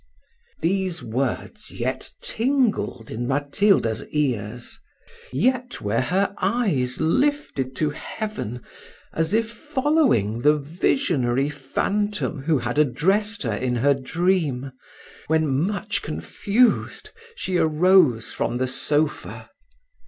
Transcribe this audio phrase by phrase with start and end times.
[0.61, 4.79] These words yet tingled in Matilda's ears;
[5.31, 8.63] yet were her eyes lifted to heaven,
[9.13, 14.71] as if following the visionary phantom who had addressed her in her dream,
[15.27, 19.51] when, much confused, she arose from the sofa.